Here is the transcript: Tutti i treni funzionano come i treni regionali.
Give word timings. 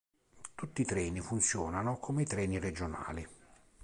Tutti 0.55 0.81
i 0.81 0.85
treni 0.85 1.21
funzionano 1.21 1.97
come 1.99 2.23
i 2.23 2.25
treni 2.25 2.57
regionali. 2.57 3.23